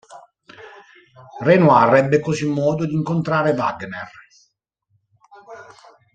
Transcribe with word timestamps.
Renoir 1.41 1.93
ebbe 1.95 2.19
così 2.19 2.47
modo 2.47 2.87
di 2.87 2.93
incontrare 2.95 3.51
Wagner. 3.51 4.09